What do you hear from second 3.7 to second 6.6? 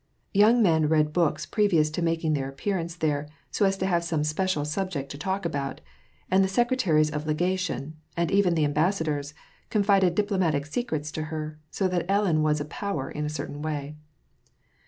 to have some special subject to talk about; and the